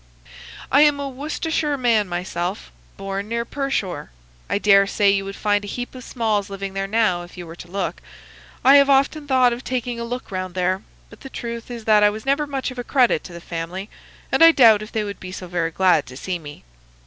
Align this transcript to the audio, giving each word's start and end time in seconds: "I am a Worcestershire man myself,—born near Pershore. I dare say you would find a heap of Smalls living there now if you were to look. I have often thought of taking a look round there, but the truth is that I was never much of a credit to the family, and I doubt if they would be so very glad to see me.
"I 0.71 0.81
am 0.81 0.99
a 0.99 1.07
Worcestershire 1.07 1.77
man 1.77 2.09
myself,—born 2.09 3.29
near 3.29 3.45
Pershore. 3.45 4.09
I 4.49 4.57
dare 4.57 4.87
say 4.87 5.11
you 5.11 5.23
would 5.25 5.35
find 5.35 5.63
a 5.63 5.67
heap 5.67 5.93
of 5.93 6.03
Smalls 6.03 6.49
living 6.49 6.73
there 6.73 6.87
now 6.87 7.21
if 7.21 7.37
you 7.37 7.45
were 7.45 7.55
to 7.57 7.69
look. 7.69 8.01
I 8.65 8.77
have 8.77 8.89
often 8.89 9.27
thought 9.27 9.53
of 9.53 9.63
taking 9.63 9.99
a 9.99 10.03
look 10.03 10.31
round 10.31 10.55
there, 10.55 10.81
but 11.11 11.19
the 11.19 11.29
truth 11.29 11.69
is 11.69 11.85
that 11.85 12.01
I 12.01 12.09
was 12.09 12.25
never 12.25 12.47
much 12.47 12.71
of 12.71 12.79
a 12.79 12.83
credit 12.83 13.23
to 13.25 13.33
the 13.33 13.39
family, 13.41 13.91
and 14.31 14.43
I 14.43 14.51
doubt 14.51 14.81
if 14.81 14.91
they 14.91 15.03
would 15.03 15.19
be 15.19 15.31
so 15.31 15.47
very 15.47 15.69
glad 15.69 16.07
to 16.07 16.17
see 16.17 16.39
me. 16.39 16.63